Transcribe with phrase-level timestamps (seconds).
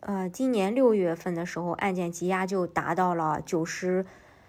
[0.00, 4.06] 呃，今年六月份的时候，案件积压就达到了九十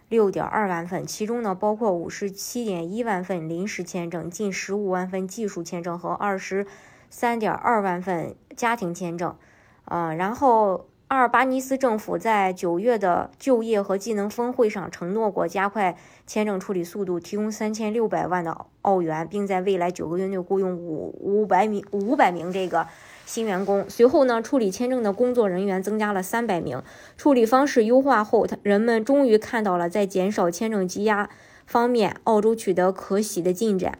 [0.08, 6.66] 六点二万份，其中呢包括五十七点一万份临时签证，近十五万份技术签证和二十
[7.10, 9.36] 三点二万份家庭签证。
[9.84, 22.88] 呃，然后阿尔巴尼斯政府在九月的就业和技能峰会上承诺过加快签证处理速度，提供三千六百万的澳元，并在未来九个月内雇佣五五百名五百名这个。
[23.32, 26.84] 新员工随后呢，处理签证的工作人员增加了三百名。
[27.16, 31.30] 处理方式优化后，他人们终于看到了在减少签证积压
[31.66, 34.00] 方面，澳洲取得可喜的进展。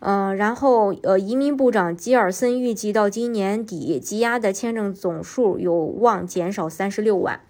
[0.00, 7.40] 嗯，然后呃，移民部长吉尔森预计到今年底，积压的签证总数有望减少三十六万。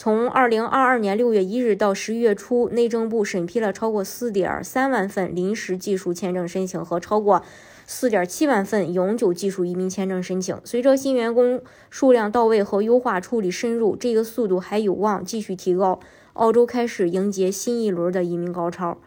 [0.00, 7.42] 从二零二二年六月一日到十一月初，内政部审批了超过四点三万份临时技术签证申请和超过。
[7.84, 15.98] 四点七万份永久技术移民签证申请，随着新员工数量到位和优化处理深入，这个速度还有望继续提高。
[16.34, 18.98] 澳洲开始迎接新一轮的移民高潮。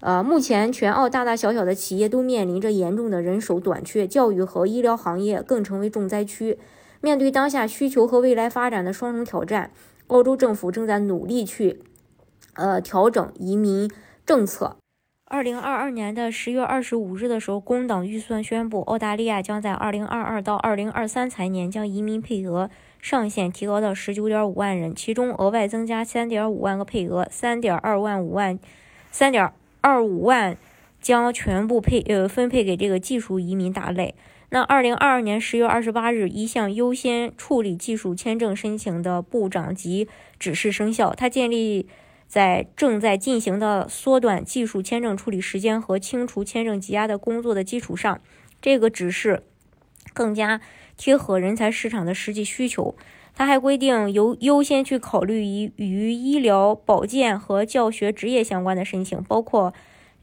[0.00, 6.58] 呃，目前全澳大大小小的企业都面临着严重的人手短缺，教育和医疗行业更成为重灾区。
[7.00, 9.70] 面对当下需求和未来发展的双重挑战，
[10.08, 11.82] 澳洲政府正在努力去
[12.54, 13.90] 呃调整移民
[14.26, 14.76] 政策。
[15.26, 28.58] 二零二二年的十月二十五日的时候，工党预算宣布，澳大利亚将在二零二二到二零二三财年将移民配额上限提高到十九点五万人，其中额外增加三点五万个配额，三点二万五万，
[29.10, 30.56] 三点二五万
[31.00, 34.14] 将全部配呃分配给这个技术移民大类。
[34.54, 40.06] 那二零二二年十月二十八日，一项优先处理技术签证申请的部长级
[40.38, 41.88] 指示生效，它建立。
[42.26, 48.20] 在正在进行的缩短技术签证处理时间和清除签证积压的工作的基础上，
[48.60, 49.42] 这个指示
[50.12, 50.60] 更加
[50.96, 52.96] 贴合人才市场的实际需求。
[53.34, 59.72] 它还规定，优优先去考虑与与医疗保健和教学职业相关的申请，包括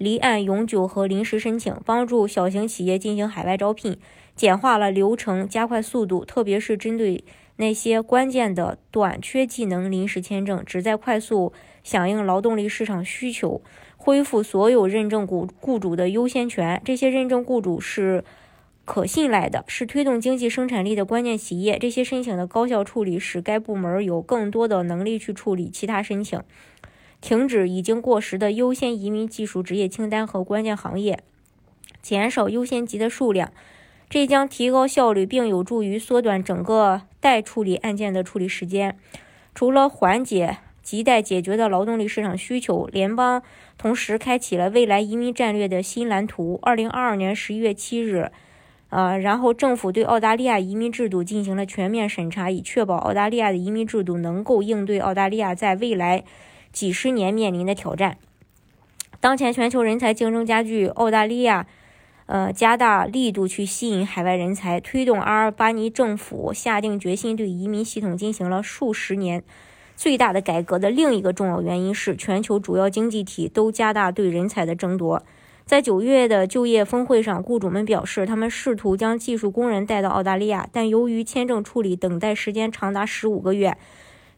[0.01, 3.95] 离岸永久和临时申请，帮助小型企业进行海外招聘，
[4.35, 7.23] 简化了流程，加快速度，特别是针对。
[7.57, 11.53] 那些关键的短缺技能临时签证，旨在快速
[11.83, 13.61] 响应劳动力市场需求，
[13.95, 16.81] 恢复所有认证雇雇主的优先权。
[16.83, 18.23] 这些认证雇主是
[18.83, 21.77] 可信赖的，是推动经济生产力的关键企业。
[21.77, 26.41] 这些申请的高效处理，使该部门有更多的能力去处理其他申请，
[27.21, 31.19] 停止已经过时的优先移民技术职业清单和关键行业，
[32.01, 33.51] 减少优先级的数量。
[34.09, 38.97] 这将提高效率，并有助于缩短整个待处理案件的处理时间。
[39.55, 43.41] 除了缓解亟待解决的劳动力市场需求，联邦
[43.77, 46.59] 同时开启了未来移民战略的新蓝图。
[46.63, 48.31] 二零二二年十一月七日，
[48.89, 56.25] 呃，然后政府对澳大利亚移民制度进行了全面审查，以确保澳大利亚的移民制度能够应对澳大利亚在未来
[56.71, 58.17] 几十年面临的挑战。
[59.19, 61.67] 当前全球人才竞争加剧，澳大利亚。
[62.27, 69.43] 呃，加大力度去吸引海外人才，推动阿尔巴尼政府下定决心对移民系统进行了数十年
[69.97, 75.21] 最大的改革的另一个重要原因是，全球主要经济体都加大对人才的争夺。
[75.65, 83.75] 在九月的就业峰会上，雇主们表示，他们试图将技术工人带到澳大利亚，但由于签证处理等待时间长达十五个月，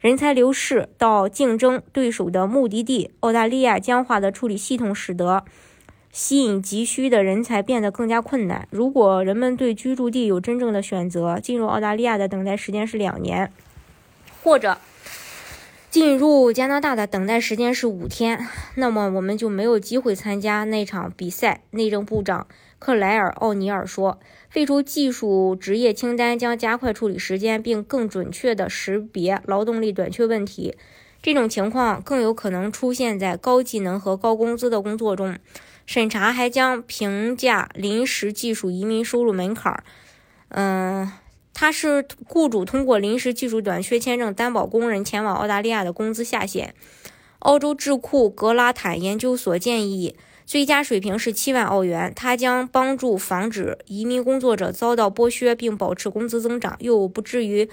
[0.04, 5.46] 人才流失到竞争对手的目的地澳大利亚，僵化的处理系统使得。
[6.12, 8.68] 吸引急需的人才变得更加困难。
[8.70, 13.50] 如果人们对居住地有真正的选择，进入澳大利亚的等待时间是两年，
[14.44, 14.78] 或者
[15.94, 21.62] 进入加拿大的等待时间是五天，那么我们就没有机会参加那场比赛。
[21.70, 22.48] 内政部长
[22.80, 24.20] 克莱尔·奥尼尔说
[24.50, 30.76] ：“废除技术职业清单将加快处理时间，并更准确地识别劳动力短缺问题。
[31.22, 35.38] 这种情况更有可能出现在高技能和高工资的工作中。”
[35.86, 39.84] 审查还将评价临时技术移民收入门槛儿。
[40.50, 41.12] 嗯，
[41.54, 46.74] 它是雇主通过临时技术短缺签证担保工人前往澳大利亚的工资下限。
[47.40, 50.16] 澳洲智库格拉坦研究所建议
[50.46, 57.70] 最佳水平是七万澳元，它将帮助防止移民工作者遭到剥削，并保持工资增长，又不至于。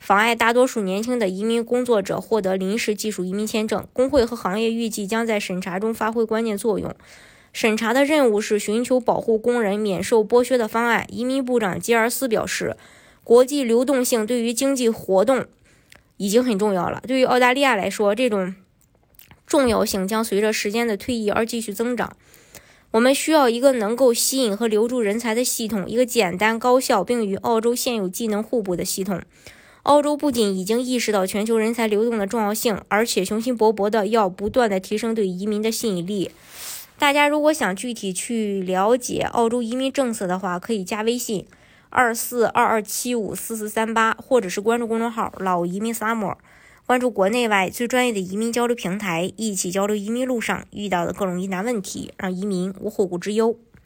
[0.00, 3.86] 妨碍大多数年轻的移民工作者获得临时技术移民签证。
[3.94, 6.94] 工会和行业预计将在审查中发挥关键作用。
[7.54, 11.06] 审查的任务是寻求保护工人免受剥削的方案。
[11.08, 12.76] 移民部长吉尔斯表示，
[13.24, 15.46] 国际流动性对于经济活动
[16.18, 17.02] 已经很重要了。
[17.08, 18.54] 对于澳大利亚来说，这种
[19.46, 22.16] 重要性将随着时间的推移而继续增长。
[22.92, 29.20] 我们需要一个能够吸引和留住人才的系统，一个简单、高效并与澳洲现有技能互补的系统。
[29.82, 36.30] 澳洲不仅已经意识到全球人才流动的重要性，而且雄心勃勃的要不断的提升对移民的吸引力。
[36.98, 41.44] 大家如果想具体去了解澳洲移民政策的话，可以加微信
[41.94, 46.36] 二四二二七五四四三八，或者是关注公众号“老移民萨摩。
[46.84, 53.56] 关注国内外最专业的移民交流平台，一起交流移民路上遇到的各种疑难问题，让移民无后顾之忧。